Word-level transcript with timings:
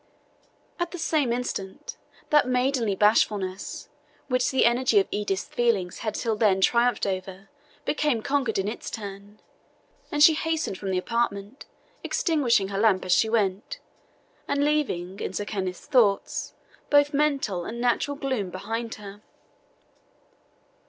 At 0.79 0.89
the 0.89 0.97
same 0.97 1.31
instant, 1.31 1.95
that 2.31 2.47
maidenly 2.47 2.95
bashfulness, 2.95 3.87
which 4.29 4.49
the 4.49 4.65
energy 4.65 4.99
of 4.99 5.07
Edith's 5.11 5.43
feelings 5.43 5.99
had 5.99 6.15
till 6.15 6.35
then 6.35 6.59
triumphed 6.59 7.05
over, 7.05 7.51
became 7.85 8.23
conqueror 8.23 8.55
in 8.57 8.67
its 8.67 8.89
turn, 8.89 9.39
and 10.11 10.23
she 10.23 10.33
hastened 10.33 10.79
from 10.79 10.89
the 10.89 10.97
apartment, 10.97 11.67
extinguishing 12.03 12.69
her 12.69 12.79
lamp 12.79 13.05
as 13.05 13.11
she 13.11 13.29
went, 13.29 13.79
and 14.47 14.65
leaving, 14.65 15.19
in 15.19 15.33
Sir 15.33 15.45
Kenneth's 15.45 15.85
thoughts, 15.85 16.55
both 16.89 17.13
mental 17.13 17.63
and 17.65 17.79
natural 17.79 18.17
gloom 18.17 18.49
behind 18.49 18.95
her. 18.95 19.21